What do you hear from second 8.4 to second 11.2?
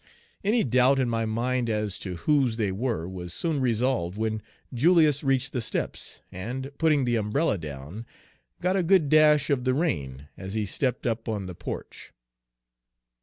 got a good dash of the rain as he stepped